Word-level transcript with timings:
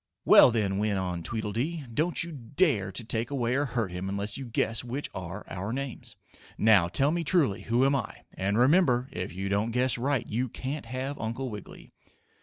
"Well, 0.25 0.49
then," 0.49 0.79
went 0.79 0.97
on 0.97 1.21
Tweedledee, 1.21 1.85
"don't 1.93 2.23
you 2.23 2.31
dare 2.31 2.91
to 2.91 3.03
take 3.03 3.29
away 3.29 3.53
or 3.53 3.65
hurt 3.65 3.91
him 3.91 4.09
unless 4.09 4.35
you 4.35 4.47
guess 4.47 4.83
which 4.83 5.11
are 5.13 5.45
our 5.47 5.71
names. 5.71 6.15
Now 6.57 6.87
tell 6.87 7.11
me 7.11 7.23
truly 7.23 7.61
who 7.61 7.85
am 7.85 7.95
I? 7.95 8.23
And, 8.33 8.57
remember, 8.57 9.09
if 9.11 9.31
you 9.31 9.47
don't 9.47 9.69
guess 9.69 9.99
right, 9.99 10.25
you 10.25 10.49
can't 10.49 10.87
have 10.87 11.19
Uncle 11.19 11.51
Wiggily!" 11.51 11.93